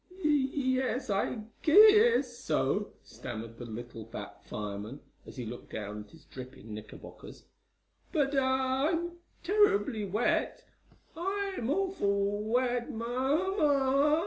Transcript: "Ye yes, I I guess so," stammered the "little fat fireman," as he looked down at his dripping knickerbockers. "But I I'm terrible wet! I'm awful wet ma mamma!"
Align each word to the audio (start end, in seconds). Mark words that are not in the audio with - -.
"Ye 0.23 0.77
yes, 0.77 1.11
I 1.11 1.27
I 1.29 1.43
guess 1.61 2.35
so," 2.39 2.91
stammered 3.03 3.59
the 3.59 3.67
"little 3.67 4.05
fat 4.05 4.43
fireman," 4.43 4.99
as 5.27 5.37
he 5.37 5.45
looked 5.45 5.71
down 5.73 6.05
at 6.05 6.09
his 6.09 6.25
dripping 6.25 6.73
knickerbockers. 6.73 7.43
"But 8.11 8.33
I 8.35 8.87
I'm 8.93 9.17
terrible 9.43 10.07
wet! 10.11 10.63
I'm 11.15 11.69
awful 11.69 12.43
wet 12.45 12.89
ma 12.91 13.05
mamma!" 13.55 14.17